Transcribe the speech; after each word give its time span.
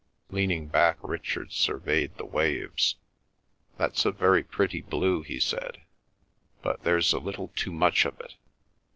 Leaning 0.31 0.65
back, 0.67 0.97
Richard 1.03 1.51
surveyed 1.51 2.17
the 2.17 2.25
waves. 2.25 2.95
"That's 3.77 4.03
a 4.03 4.11
very 4.11 4.43
pretty 4.43 4.81
blue," 4.81 5.21
he 5.21 5.39
said. 5.39 5.83
"But 6.63 6.81
there's 6.81 7.13
a 7.13 7.19
little 7.19 7.49
too 7.49 7.71
much 7.71 8.03
of 8.05 8.19
it. 8.19 8.33